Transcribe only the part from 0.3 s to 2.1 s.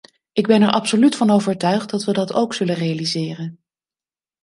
Ik ben er absoluut van overtuigd dat